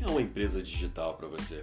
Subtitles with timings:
[0.00, 1.62] que é uma empresa digital para você?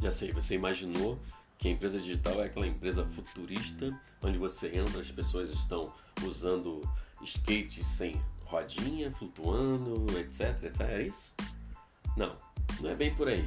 [0.00, 1.18] Já sei, você imaginou
[1.58, 5.92] que a empresa digital é aquela empresa futurista onde você entra, as pessoas estão
[6.26, 6.80] usando
[7.22, 10.80] skates sem rodinha, flutuando, etc, etc.
[10.88, 11.34] É isso?
[12.16, 12.34] Não,
[12.80, 13.46] não é bem por aí.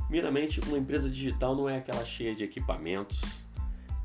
[0.00, 3.42] Primeiramente, uma empresa digital não é aquela cheia de equipamentos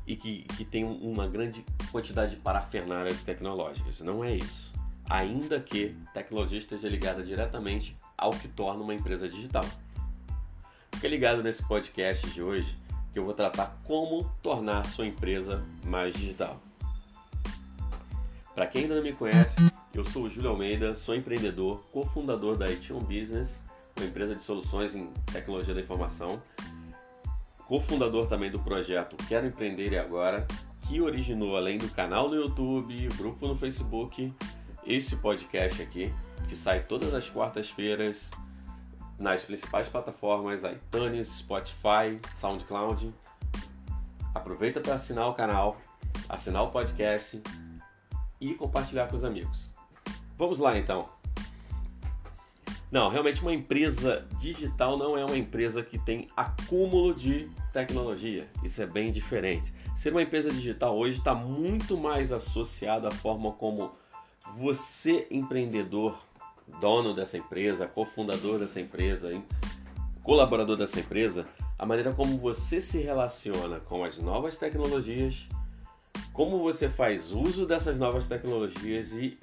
[0.06, 1.62] e que, que tem uma grande
[1.92, 4.00] quantidade de parafernálias tecnológicas.
[4.00, 4.72] Não é isso.
[5.10, 9.64] Ainda que tecnologia esteja ligada diretamente ao que torna uma empresa digital.
[10.94, 12.76] Fica ligado nesse podcast de hoje
[13.12, 16.60] que eu vou tratar como tornar a sua empresa mais digital.
[18.54, 19.56] Para quem ainda não me conhece,
[19.92, 23.60] eu sou o Júlio Almeida, sou empreendedor, cofundador da Ition Business,
[23.96, 26.42] uma empresa de soluções em tecnologia da informação,
[27.66, 30.46] cofundador também do projeto Quero Empreender Agora,
[30.88, 34.32] que originou além do canal no YouTube, grupo no Facebook,
[34.86, 36.12] esse podcast aqui,
[36.48, 38.30] que sai todas as quartas-feiras
[39.18, 43.12] nas principais plataformas iTunes, Spotify, SoundCloud.
[44.34, 45.76] Aproveita para assinar o canal,
[46.28, 47.42] assinar o podcast
[48.40, 49.72] e compartilhar com os amigos.
[50.36, 51.08] Vamos lá então.
[52.90, 58.48] Não, realmente uma empresa digital não é uma empresa que tem acúmulo de tecnologia.
[58.62, 59.72] Isso é bem diferente.
[59.96, 63.92] Ser uma empresa digital hoje está muito mais associado à forma como
[64.56, 66.18] você, empreendedor,
[66.80, 69.30] dono dessa empresa, cofundador dessa empresa,
[70.22, 71.46] colaborador dessa empresa,
[71.78, 75.46] a maneira como você se relaciona com as novas tecnologias,
[76.32, 79.38] como você faz uso dessas novas tecnologias e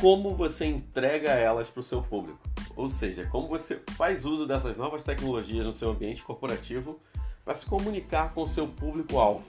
[0.00, 2.38] como você entrega elas para o seu público.
[2.76, 6.98] Ou seja, como você faz uso dessas novas tecnologias no seu ambiente corporativo
[7.44, 9.44] para se comunicar com o seu público-alvo.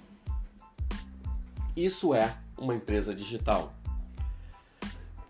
[1.75, 3.74] Isso é uma empresa digital.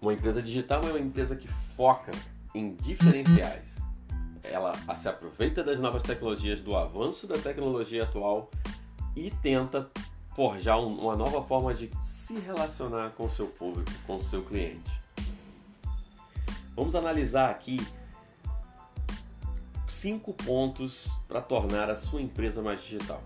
[0.05, 2.11] Uma empresa digital é uma empresa que foca
[2.53, 3.66] em diferenciais.
[4.43, 8.51] Ela se aproveita das novas tecnologias, do avanço da tecnologia atual
[9.15, 9.89] e tenta
[10.35, 14.91] forjar uma nova forma de se relacionar com o seu público, com o seu cliente.
[16.75, 17.83] Vamos analisar aqui
[19.88, 23.23] cinco pontos para tornar a sua empresa mais digital.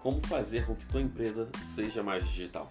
[0.00, 2.70] Como fazer com que sua empresa seja mais digital?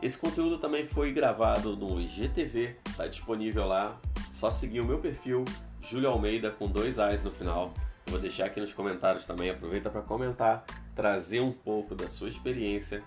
[0.00, 3.98] Esse conteúdo também foi gravado no IGTV, está disponível lá.
[4.32, 5.44] Só seguir o meu perfil,
[5.82, 7.74] Júlio Almeida, com dois A's no final.
[8.06, 9.50] Vou deixar aqui nos comentários também.
[9.50, 10.64] Aproveita para comentar,
[10.94, 13.02] trazer um pouco da sua experiência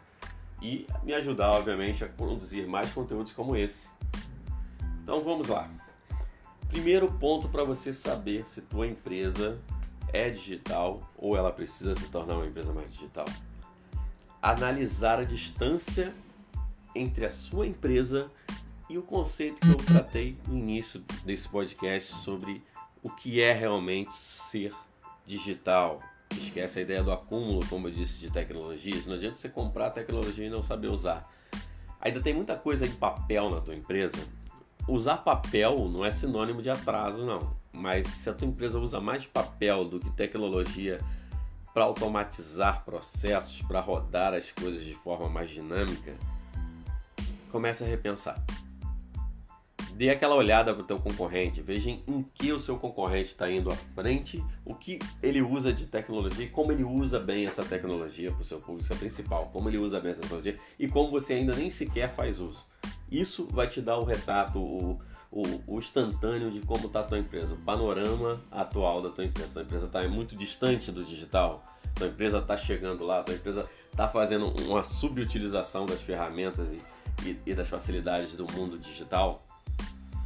[0.62, 3.88] e me ajudar, obviamente, a produzir mais conteúdos como esse.
[5.02, 5.70] Então vamos lá.
[6.68, 9.60] Primeiro ponto para você saber se tua empresa
[10.14, 13.26] é digital ou ela precisa se tornar uma empresa mais digital.
[14.42, 16.14] Analisar a distância
[16.96, 18.30] entre a sua empresa
[18.90, 22.62] e o conceito que eu tratei no início desse podcast sobre
[23.02, 24.74] o que é realmente ser
[25.26, 26.02] digital.
[26.30, 29.06] Esquece a ideia do acúmulo, como eu disse, de tecnologias.
[29.06, 31.30] Não adianta você comprar tecnologia e não saber usar.
[32.00, 34.18] Ainda tem muita coisa em papel na tua empresa.
[34.88, 37.56] Usar papel não é sinônimo de atraso, não.
[37.72, 41.00] Mas se a tua empresa usa mais papel do que tecnologia
[41.74, 46.18] para automatizar processos, para rodar as coisas de forma mais dinâmica,
[47.52, 48.44] comece a repensar.
[49.94, 53.72] Dê aquela olhada para o teu concorrente, veja em que o seu concorrente está indo
[53.72, 58.42] à frente, o que ele usa de tecnologia como ele usa bem essa tecnologia para
[58.42, 61.34] o seu público, isso é principal, como ele usa bem essa tecnologia e como você
[61.34, 62.66] ainda nem sequer faz uso.
[63.12, 67.20] Isso vai te dar o retrato, o, o, o instantâneo de como está a tua
[67.20, 69.54] empresa, o panorama atual da tua empresa.
[69.54, 71.64] Tua empresa está muito distante do digital,
[71.94, 76.82] tua empresa está chegando lá, tua empresa está fazendo uma subutilização das ferramentas e
[77.26, 79.46] e, e das facilidades do mundo digital,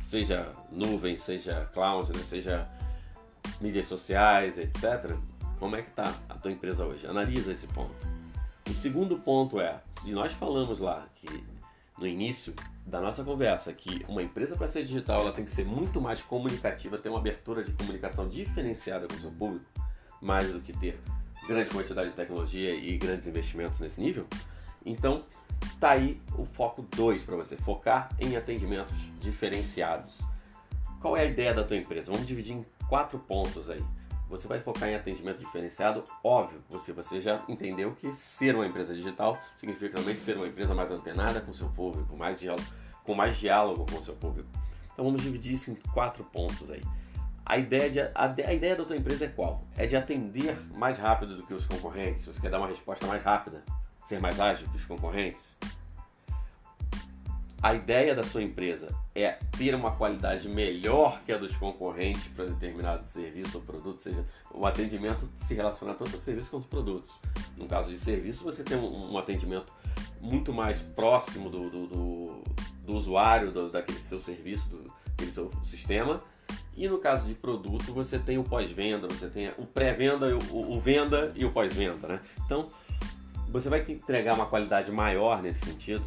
[0.06, 2.68] seja nuvem, seja cloud, né, seja
[3.60, 5.16] mídias sociais, etc.
[5.60, 7.06] Como é que está a tua empresa hoje?
[7.08, 7.94] Analisa esse ponto.
[8.70, 11.44] O segundo ponto é, se nós falamos lá que
[11.97, 12.53] no início
[12.86, 16.22] da nossa conversa que uma empresa para ser digital ela tem que ser muito mais
[16.22, 19.66] comunicativa, ter uma abertura de comunicação diferenciada com o seu público,
[20.22, 21.00] mais do que ter
[21.48, 24.28] grande quantidade de tecnologia e grandes investimentos nesse nível.
[24.86, 25.24] Então,
[25.80, 30.18] Tá aí o foco 2 para você, focar em atendimentos diferenciados.
[31.02, 32.12] Qual é a ideia da tua empresa?
[32.12, 33.84] Vamos dividir em quatro pontos aí.
[34.30, 38.94] Você vai focar em atendimento diferenciado, óbvio, você, você já entendeu que ser uma empresa
[38.94, 42.66] digital significa também ser uma empresa mais antenada com seu público, mais diálogo,
[43.04, 44.50] com mais diálogo com seu público.
[44.92, 46.82] Então vamos dividir isso em quatro pontos aí.
[47.46, 48.12] A ideia, de, a,
[48.48, 49.62] a, ideia da tua empresa é qual?
[49.78, 52.26] É de atender mais rápido do que os concorrentes.
[52.26, 53.64] Você quer dar uma resposta mais rápida,
[54.07, 55.57] ser mais ágil que os concorrentes?
[57.66, 62.46] a ideia da sua empresa é ter uma qualidade melhor que a dos concorrentes para
[62.46, 64.23] determinado serviço ou produto, ou seja,
[64.53, 67.11] o atendimento se relaciona tanto ao serviço quanto aos produtos.
[67.57, 69.73] No caso de serviço, você tem um, atendimento
[70.22, 72.43] muito mais próximo do, do, do,
[72.85, 76.22] do usuário, do, daquele seu serviço, do, daquele seu sistema.
[76.78, 80.79] E no caso de produto, você tem o pós-venda, você tem o pré-venda, o, o
[80.79, 82.22] venda e o pós-venda, né?
[82.46, 82.69] Então,
[83.55, 86.03] você vai entregar uma qualidade maior nesse sentido,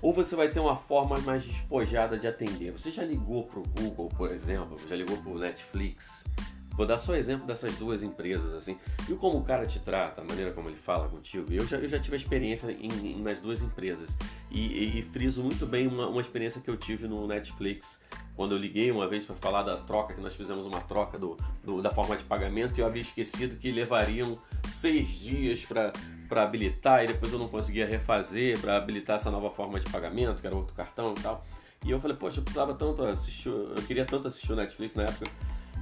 [0.00, 2.72] ou você vai ter uma forma mais despojada de atender.
[2.72, 6.24] Você já ligou para o Google, por exemplo, já ligou para o Netflix.
[6.72, 8.78] Vou dar só exemplo dessas duas empresas, assim.
[9.08, 11.52] E como o cara te trata, a maneira como ele fala contigo.
[11.52, 14.16] Eu já, eu já tive experiência em, em, nas duas empresas.
[14.50, 18.00] E, e, e friso muito bem uma, uma experiência que eu tive no Netflix
[18.36, 21.36] quando eu liguei uma vez para falar da troca, que nós fizemos uma troca do,
[21.64, 25.92] do, da forma de pagamento e eu havia esquecido que levariam seis dias para
[26.36, 30.46] habilitar e depois eu não conseguia refazer para habilitar essa nova forma de pagamento, que
[30.46, 31.44] era outro cartão e tal.
[31.84, 35.04] E eu falei, poxa, eu precisava tanto assistir, eu queria tanto assistir o Netflix na
[35.04, 35.30] época,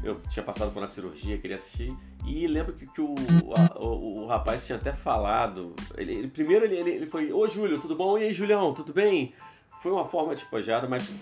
[0.03, 1.95] eu tinha passado por uma cirurgia, queria assistir.
[2.25, 3.15] E lembro que, que o,
[3.57, 5.75] a, o, o, rapaz tinha até falado.
[5.97, 8.19] Ele, ele primeiro ele, ele, foi, ô Júlio, tudo bom?
[8.19, 9.33] E aí, Julião, tudo bem?
[9.83, 11.13] Foi uma forma despojada, mas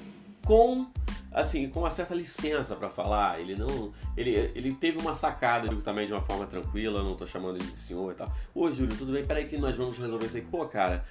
[0.44, 0.87] com
[1.35, 3.41] assim, com uma certa licença para falar.
[3.41, 3.93] Ele não.
[4.17, 7.67] Ele, ele teve uma sacada, digo também de uma forma tranquila, não tô chamando ele
[7.67, 8.33] de senhor e tal.
[8.55, 9.27] Ô Júlio, tudo bem?
[9.27, 10.43] Peraí que nós vamos resolver isso aí.
[10.43, 11.05] Pô, cara,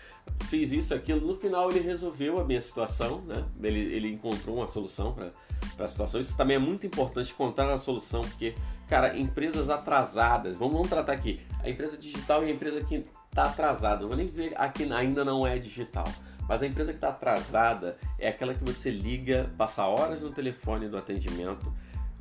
[0.46, 1.28] fiz isso, aquilo.
[1.28, 3.44] No final ele resolveu a minha situação, né?
[3.62, 6.22] Ele, ele encontrou uma solução para a situação.
[6.22, 8.56] Isso também é muito importante encontrar a solução, porque,
[8.88, 11.42] cara, empresas atrasadas, vamos, vamos tratar aqui.
[11.62, 14.02] A empresa digital e a empresa que está atrasada.
[14.02, 16.06] Não vou nem dizer a que ainda não é digital
[16.48, 20.88] mas a empresa que está atrasada é aquela que você liga, passa horas no telefone
[20.88, 21.74] do atendimento,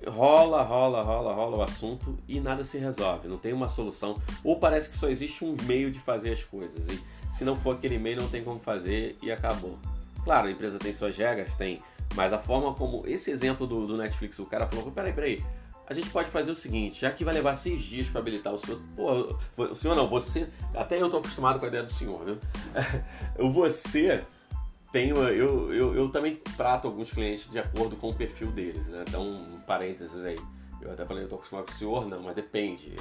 [0.06, 4.20] rola, rola, rola, rola o assunto e nada se resolve, não tem uma solução.
[4.42, 7.76] Ou parece que só existe um meio de fazer as coisas e se não for
[7.76, 9.78] aquele meio não tem como fazer e acabou.
[10.24, 11.80] Claro, a empresa tem suas regras, tem,
[12.14, 15.44] mas a forma como esse exemplo do, do Netflix, o cara falou: peraí, peraí,
[15.86, 18.58] a gente pode fazer o seguinte, já que vai levar seis dias para habilitar o
[18.58, 22.24] senhor, pô, o senhor não, você, até eu tô acostumado com a ideia do senhor,
[22.24, 22.38] viu?
[23.52, 24.24] Você
[24.92, 29.04] tem, eu, eu, eu também trato alguns clientes de acordo com o perfil deles, né?
[29.08, 30.36] Então, um parênteses aí.
[30.82, 32.92] Eu até falei, eu tô acostumado com o senhor, não, mas depende.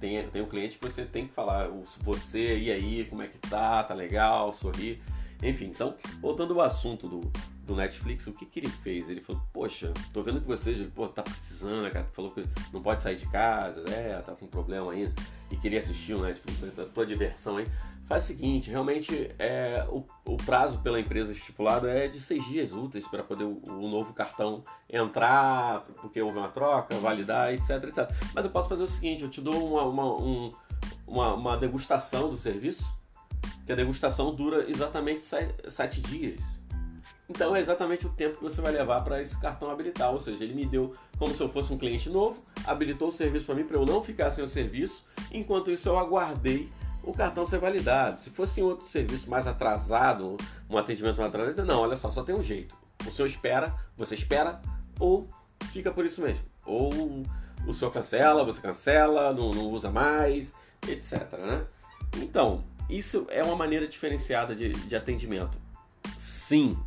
[0.00, 1.68] Tem, tem um cliente que você tem que falar,
[2.02, 5.00] você, e aí, como é que tá, tá legal, sorrir.
[5.42, 7.32] Enfim, então, voltando ao assunto do,
[7.64, 9.08] do Netflix, o que, que ele fez?
[9.10, 12.06] Ele falou, poxa, tô vendo que você pô, tá precisando, né, cara?
[12.12, 12.42] Falou que
[12.72, 14.20] não pode sair de casa, né?
[14.24, 15.12] Tá com problema ainda
[15.50, 16.86] e queria assistir o Netflix, né?
[16.92, 17.66] tua diversão aí.
[18.06, 22.72] Faz o seguinte, realmente é, o, o prazo pela empresa estipulado é de seis dias
[22.72, 28.08] úteis para poder o, o, novo cartão entrar, porque houve uma troca, validar, etc, etc.
[28.32, 30.52] Mas eu posso fazer o seguinte, eu te dou uma, uma, um,
[31.04, 32.84] uma, uma degustação do serviço,
[33.66, 36.40] que a degustação dura exatamente sete dias.
[37.28, 40.12] Então é exatamente o tempo que você vai levar para esse cartão habilitar.
[40.12, 43.44] Ou seja, ele me deu como se eu fosse um cliente novo, habilitou o serviço
[43.44, 45.04] para mim para eu não ficar sem o serviço.
[45.32, 46.70] Enquanto isso, eu aguardei
[47.02, 48.20] o cartão ser validado.
[48.20, 50.36] Se fosse outro serviço mais atrasado,
[50.70, 52.76] um atendimento mais atrasado, não, olha só, só tem um jeito.
[53.06, 54.60] O senhor espera, você espera,
[55.00, 55.28] ou
[55.72, 56.44] fica por isso mesmo.
[56.64, 56.90] Ou
[57.66, 60.52] o senhor cancela, você cancela, não, não usa mais,
[60.88, 61.32] etc.
[61.38, 61.64] Né?
[62.18, 65.58] Então, isso é uma maneira diferenciada de, de atendimento.
[66.18, 66.78] Sim,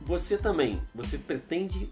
[0.00, 1.90] você também, você pretende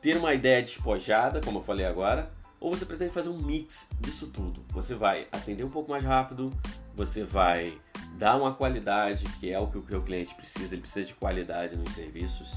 [0.00, 4.28] ter uma ideia despojada, como eu falei agora, ou você pretende fazer um mix disso
[4.28, 4.64] tudo?
[4.70, 6.52] Você vai atender um pouco mais rápido,
[6.94, 7.76] você vai
[8.18, 11.76] dar uma qualidade, que é o que o seu cliente precisa, ele precisa de qualidade
[11.76, 12.52] nos serviços.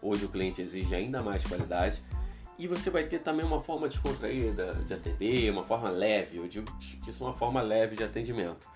[0.00, 2.02] Hoje o cliente exige ainda mais qualidade.
[2.60, 6.70] E você vai ter também uma forma descontraída de atender, uma forma leve, eu digo
[6.78, 8.68] que isso é uma forma leve de atendimento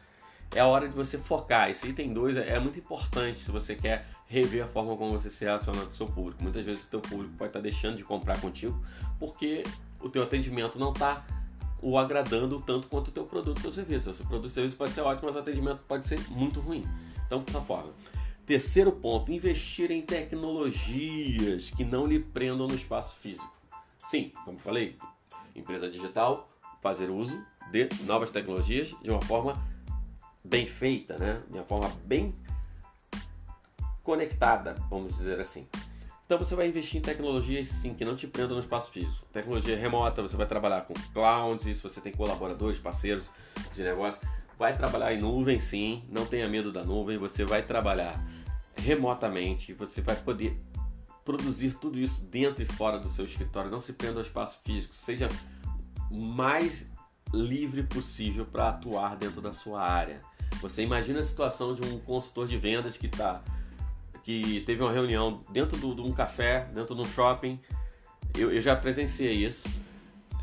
[0.55, 1.69] é a hora de você focar.
[1.71, 5.45] Esse item 2 é, muito importante se você quer rever a forma como você se
[5.45, 6.43] relaciona com o seu público.
[6.43, 8.81] Muitas vezes o seu público pode estar deixando de comprar contigo
[9.19, 9.65] porque
[10.01, 11.25] o teu atendimento não está
[11.83, 14.11] o agradando tanto quanto o teu produto ou serviço.
[14.11, 16.85] O seu produto ou serviço pode ser ótimo, mas o atendimento pode ser muito ruim.
[17.27, 17.93] Então, dessa forma.
[18.47, 23.54] Terceiro ponto, investir em tecnologias que não lhe prendam no espaço físico.
[24.05, 24.99] Sim, como falei,
[25.57, 26.51] empresa digital,
[26.83, 29.61] fazer uso de novas tecnologias de uma forma
[30.45, 31.43] bem feita, né?
[31.49, 32.33] De uma forma bem
[34.03, 35.67] conectada, vamos dizer assim.
[36.27, 39.27] Então você vai investir em tecnologias sim que não te prendam no espaço físico.
[39.33, 43.31] Tecnologia remota, você vai trabalhar com clouds, se você tem colaboradores, parceiros
[43.75, 44.21] de negócio,
[44.59, 48.23] vai trabalhar em nuvem sim, não tenha medo da nuvem, você vai trabalhar
[48.77, 50.59] remotamente, você vai poder
[51.25, 54.95] produzir tudo isso dentro e fora do seu escritório, não se prenda ao espaço físico,
[54.95, 55.29] seja
[56.11, 56.91] mais
[57.33, 60.21] livre possível para atuar dentro da sua área.
[60.61, 63.43] Você imagina a situação de um consultor de vendas que está
[64.23, 67.61] que teve uma reunião dentro de um café, dentro de um shopping.
[68.35, 69.69] Eu, eu já presenciei isso.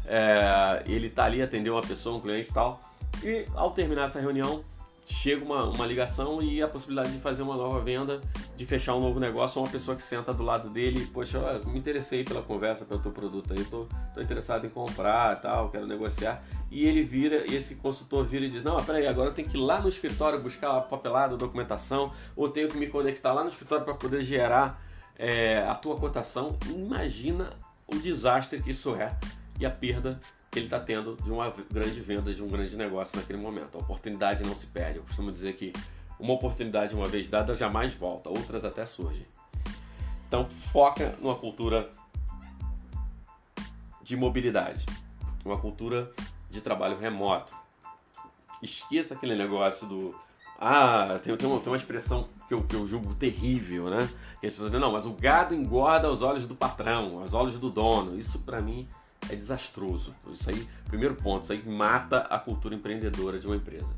[0.05, 2.79] É, ele tá ali, atendeu uma pessoa, um cliente e tal.
[3.23, 4.63] E ao terminar essa reunião,
[5.05, 8.21] chega uma, uma ligação e a possibilidade de fazer uma nova venda,
[8.55, 11.79] de fechar um novo negócio, uma pessoa que senta do lado dele, poxa, eu me
[11.79, 16.41] interessei pela conversa, pelo teu produto aí, tô, tô interessado em comprar tal, quero negociar.
[16.69, 19.57] E ele vira, e esse consultor vira e diz, não, peraí, agora eu tenho que
[19.57, 23.43] ir lá no escritório buscar a papelada, a documentação, ou tenho que me conectar lá
[23.43, 24.81] no escritório para poder gerar
[25.17, 26.57] é, a tua cotação.
[26.69, 27.49] Imagina
[27.87, 29.15] o desastre que isso é
[29.59, 30.19] e a perda
[30.59, 33.77] ele está tendo de uma grande venda, de um grande negócio naquele momento.
[33.77, 34.97] A oportunidade não se perde.
[34.97, 35.71] Eu costumo dizer que
[36.19, 39.25] uma oportunidade uma vez dada jamais volta, outras até surgem.
[40.27, 41.89] Então foca numa cultura
[44.01, 44.85] de mobilidade,
[45.45, 46.11] uma cultura
[46.49, 47.55] de trabalho remoto.
[48.61, 50.15] Esqueça aquele negócio do
[50.63, 54.07] ah, tem, tem, uma, tem uma expressão que eu, que eu julgo terrível, né?
[54.39, 57.57] Que as pessoas dizem, não, mas o gado engorda aos olhos do patrão, aos olhos
[57.57, 58.15] do dono.
[58.15, 58.87] Isso para mim
[59.31, 60.13] é desastroso.
[60.31, 63.95] Isso aí, primeiro ponto, isso aí mata a cultura empreendedora de uma empresa.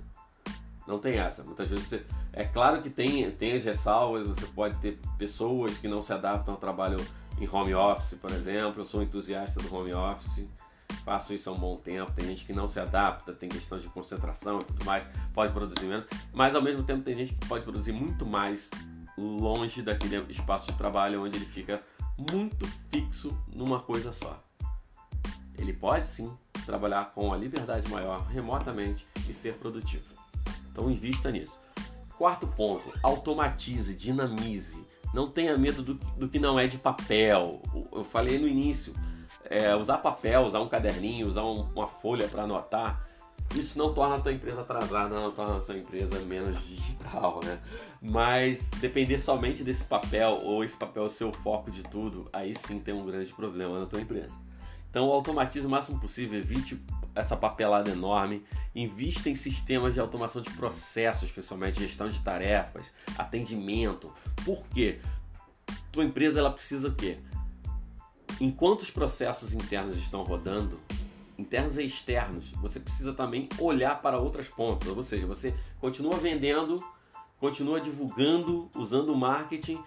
[0.87, 1.43] Não tem essa.
[1.43, 2.05] Muitas vezes você.
[2.33, 6.53] É claro que tem, tem as ressalvas, você pode ter pessoas que não se adaptam
[6.53, 6.97] ao trabalho
[7.39, 8.81] em home office, por exemplo.
[8.81, 10.45] Eu sou entusiasta do home office,
[11.05, 12.11] faço isso há um bom tempo.
[12.11, 15.85] Tem gente que não se adapta, tem questão de concentração e tudo mais, pode produzir
[15.85, 18.69] menos, mas ao mesmo tempo tem gente que pode produzir muito mais
[19.17, 21.81] longe daquele espaço de trabalho onde ele fica
[22.17, 24.43] muito fixo numa coisa só
[25.57, 26.31] ele pode sim
[26.65, 30.05] trabalhar com a liberdade maior remotamente e ser produtivo.
[30.71, 31.59] Então invista nisso.
[32.17, 34.83] Quarto ponto, automatize, dinamize.
[35.13, 37.61] Não tenha medo do, do que não é de papel.
[37.91, 38.93] Eu falei no início,
[39.45, 43.07] é, usar papel, usar um caderninho, usar um, uma folha para anotar,
[43.55, 47.59] isso não torna a tua empresa atrasada, não torna a sua empresa menos digital, né?
[48.01, 52.79] Mas depender somente desse papel ou esse papel ser o foco de tudo, aí sim
[52.79, 54.33] tem um grande problema na tua empresa.
[54.93, 56.79] Então automatize o máximo possível, evite
[57.15, 58.45] essa papelada enorme,
[58.75, 64.13] invista em sistemas de automação de processos, especialmente gestão de tarefas, atendimento.
[64.45, 64.99] Por quê?
[65.91, 67.17] Tua empresa ela precisa o quê?
[68.39, 70.79] Enquanto os processos internos estão rodando,
[71.39, 76.75] internos e externos, você precisa também olhar para outras pontas, ou seja, você continua vendendo,
[77.39, 79.83] continua divulgando, usando o marketing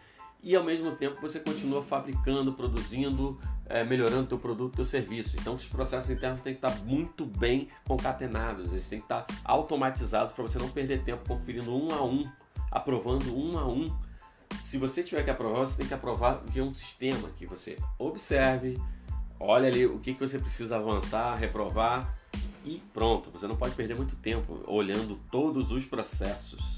[0.46, 3.36] e ao mesmo tempo você continua fabricando, produzindo,
[3.68, 5.36] é, melhorando o teu produto, teu serviço.
[5.36, 10.32] Então os processos internos têm que estar muito bem concatenados, eles têm que estar automatizados
[10.32, 12.30] para você não perder tempo conferindo um a um,
[12.70, 13.92] aprovando um a um.
[14.60, 18.80] Se você tiver que aprovar, você tem que aprovar via um sistema que você observe,
[19.40, 22.16] olha ali o que, que você precisa avançar, reprovar
[22.64, 23.32] e pronto.
[23.32, 26.75] Você não pode perder muito tempo olhando todos os processos.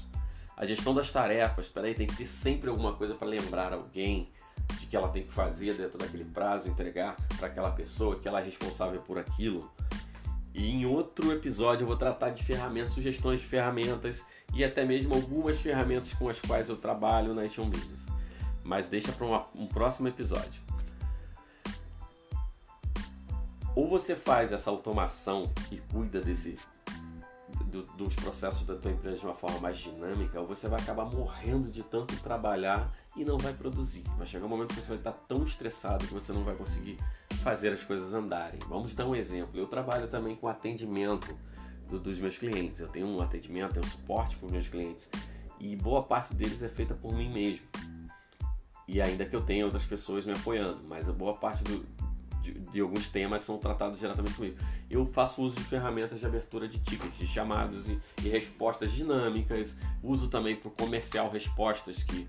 [0.59, 4.29] A gestão das tarefas, peraí, tem que ter sempre alguma coisa para lembrar alguém
[4.77, 8.41] de que ela tem que fazer dentro daquele prazo, entregar para aquela pessoa, que ela
[8.41, 9.71] é responsável por aquilo.
[10.53, 14.21] E em outro episódio eu vou tratar de ferramentas, sugestões de ferramentas
[14.53, 18.01] e até mesmo algumas ferramentas com as quais eu trabalho na Action Business.
[18.61, 20.61] Mas deixa para um próximo episódio.
[23.73, 26.59] Ou você faz essa automação e cuida desse
[27.69, 31.05] do, dos processos da tua empresa de uma forma mais dinâmica, ou você vai acabar
[31.05, 34.03] morrendo de tanto trabalhar e não vai produzir.
[34.17, 36.97] Vai chegar um momento que você vai estar tão estressado que você não vai conseguir
[37.43, 38.59] fazer as coisas andarem.
[38.67, 39.59] Vamos dar um exemplo.
[39.59, 41.37] Eu trabalho também com atendimento
[41.87, 42.79] do, dos meus clientes.
[42.79, 45.09] Eu tenho um atendimento, tenho um suporte para os meus clientes
[45.59, 47.65] e boa parte deles é feita por mim mesmo.
[48.87, 51.85] E ainda que eu tenha outras pessoas me apoiando, mas a boa parte do,
[52.41, 54.57] de, de, alguns temas são tratados diretamente comigo.
[54.89, 59.75] Eu faço uso de ferramentas de abertura de tickets, de chamados e, e respostas dinâmicas.
[60.03, 62.27] Uso também para o comercial respostas que,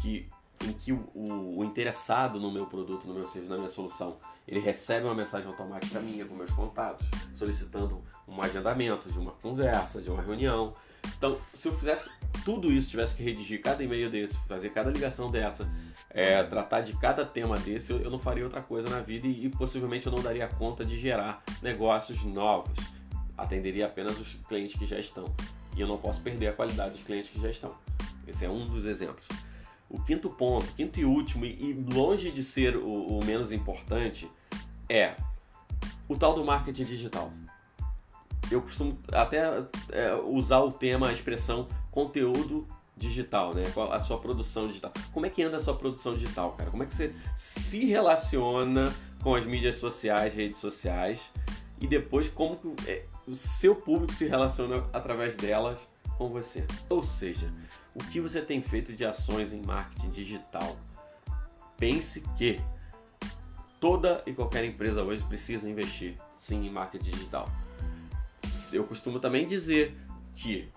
[0.00, 0.28] que,
[0.64, 4.16] em que o, o, o, interessado no meu produto, no meu serviço, na minha solução,
[4.46, 10.00] ele recebe uma mensagem automática minha com meus contatos, solicitando um agendamento de uma conversa,
[10.02, 10.72] de uma reunião.
[11.16, 12.10] Então, se eu fizesse
[12.44, 15.70] tudo isso, tivesse que redigir cada e-mail desse, fazer cada ligação dessa,
[16.08, 19.46] é, tratar de cada tema desse, eu, eu, não faria outra coisa na vida e,
[19.46, 22.72] e, possivelmente eu não daria conta de gerar negócios novos.
[23.36, 25.24] Atenderia apenas os clientes que já estão.
[25.76, 27.74] E eu não posso perder a qualidade dos clientes que já estão.
[28.26, 29.26] Esse é um dos exemplos.
[29.88, 34.30] O quinto ponto, quinto e último, e longe de ser o, o menos importante,
[34.88, 35.14] é
[36.08, 37.32] o tal do marketing digital
[38.50, 39.40] eu costumo até
[39.90, 42.66] é, usar o tema, a expressão conteúdo
[42.96, 43.62] digital, né?
[43.92, 44.92] A sua produção digital.
[45.12, 46.70] Como é que anda a sua produção digital, cara?
[46.70, 48.92] Como é que você se relaciona
[49.22, 51.20] com as mídias sociais, redes sociais
[51.80, 55.80] e depois como que é, o seu público se relaciona através delas
[56.18, 56.66] com você.
[56.88, 57.50] Ou seja,
[57.94, 60.76] o que você tem feito de ações em marketing digital?
[61.78, 62.60] Pense que
[63.80, 67.48] toda e qualquer empresa hoje precisa investir sim em marketing digital.
[68.72, 69.96] Eu costumo também dizer
[70.34, 70.68] que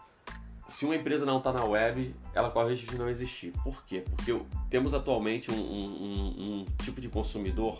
[0.70, 3.52] se uma empresa não está na web, ela corre o risco de não existir.
[3.64, 4.02] Por quê?
[4.02, 4.36] Porque
[4.70, 7.80] temos atualmente um, um, um tipo de consumidor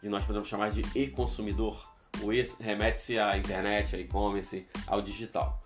[0.00, 1.94] que nós podemos chamar de e-consumidor.
[2.22, 5.62] O e remete-se à internet, ao e-commerce, ao digital.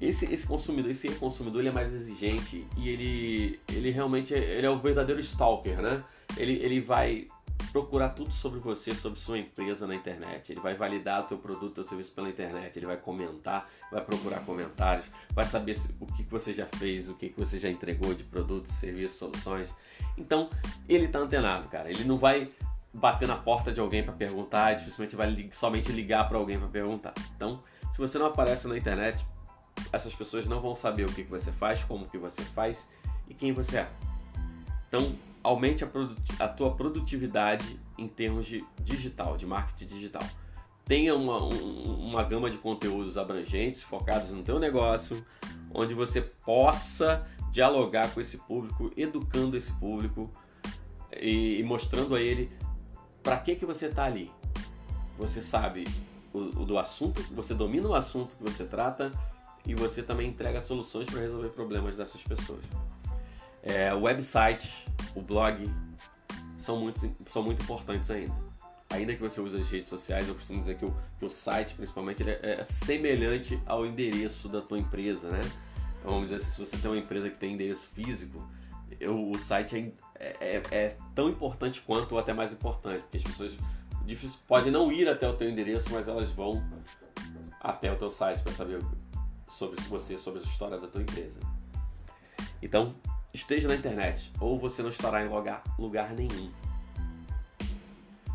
[0.00, 4.66] Esse, esse consumidor, esse consumidor, ele é mais exigente e ele, ele realmente é, ele
[4.66, 6.04] é o verdadeiro stalker, né?
[6.36, 7.28] Ele, ele vai
[7.72, 10.52] procurar tudo sobre você, sobre sua empresa na internet.
[10.52, 12.78] Ele vai validar o teu produto, o teu serviço pela internet.
[12.78, 17.28] Ele vai comentar, vai procurar comentários, vai saber o que, você já fez, o que,
[17.30, 19.68] que você já entregou de produtos, serviços, soluções.
[20.16, 20.48] Então,
[20.88, 21.90] ele está antenado, cara.
[21.90, 22.50] Ele não vai
[22.92, 27.12] bater na porta de alguém para perguntar, dificilmente vai somente ligar para alguém para perguntar.
[27.36, 29.24] Então, se você não aparece na internet,
[29.92, 32.88] essas pessoas não vão saber o que, que você faz, como que você faz
[33.28, 33.88] e quem você é.
[34.88, 35.12] Então,
[35.48, 35.88] aumente a,
[36.40, 40.22] a tua produtividade em termos de digital, de marketing digital.
[40.84, 45.24] Tenha uma, um, uma gama de conteúdos abrangentes, focados no teu negócio,
[45.72, 50.30] onde você possa dialogar com esse público, educando esse público
[51.18, 52.52] e, e mostrando a ele
[53.22, 54.30] para que, que você está ali.
[55.16, 55.88] Você sabe
[56.32, 59.10] o, o, do assunto, você domina o assunto que você trata
[59.66, 62.64] e você também entrega soluções para resolver problemas dessas pessoas.
[63.62, 65.70] É, o website, o blog
[66.58, 68.34] são muito, são muito importantes ainda.
[68.90, 71.74] Ainda que você use as redes sociais, eu costumo dizer que o, que o site,
[71.74, 75.40] principalmente, é, é, semelhante ao endereço da tua empresa, né?
[75.98, 78.42] Então, vamos dizer assim, se você tem uma empresa que tem endereço físico,
[78.98, 83.22] eu, o site é, é, é, tão importante quanto ou até mais importante, porque as
[83.22, 83.52] pessoas
[84.04, 86.62] difícil, podem não ir até o teu endereço, mas elas vão
[87.60, 88.80] até o teu site para saber
[89.46, 91.40] sobre você, sobre a história da tua empresa.
[92.62, 92.94] Então,
[93.32, 96.50] esteja na internet ou você não estará em lugar, lugar nenhum.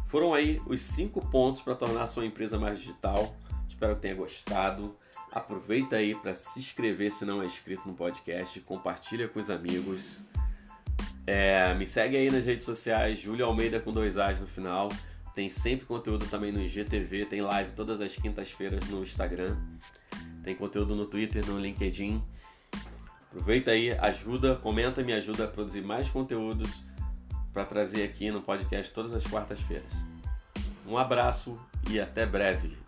[0.07, 3.35] Foram aí os cinco pontos para tornar a sua empresa mais digital.
[3.67, 4.95] Espero que tenha gostado.
[5.31, 10.23] Aproveita aí para se inscrever se não é inscrito no podcast, compartilha com os amigos.
[11.25, 14.89] É, me segue aí nas redes sociais, Júlio Almeida com dois A's no final.
[15.33, 19.57] Tem sempre conteúdo também no IGTV, tem live todas as quintas-feiras no Instagram.
[20.43, 22.21] Tem conteúdo no Twitter, no LinkedIn.
[23.33, 26.69] Aproveita aí, ajuda, comenta, me ajuda a produzir mais conteúdos
[27.51, 29.91] para trazer aqui no podcast todas as quartas-feiras.
[30.85, 32.82] Um abraço e até breve.